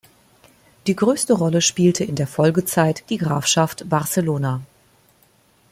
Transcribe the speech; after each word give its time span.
Die 0.87 0.95
größte 0.95 1.33
Rolle 1.33 1.61
spielte 1.61 2.03
in 2.03 2.15
der 2.15 2.25
Folgezeit 2.25 3.07
die 3.11 3.17
Grafschaft 3.19 3.87
Barcelona. 3.87 4.61